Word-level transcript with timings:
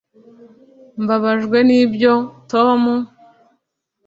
mbabajwe 1.01 1.57
nibyo, 1.67 2.13
tom. 2.51 2.81